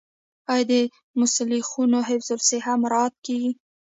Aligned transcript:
آیا 0.53 0.65
د 0.71 0.73
مسلخونو 1.19 1.97
حفظ 2.09 2.29
الصحه 2.37 2.73
مراعات 2.83 3.13
کیږي؟ 3.25 3.51